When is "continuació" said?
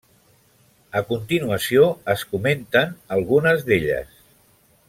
1.09-1.85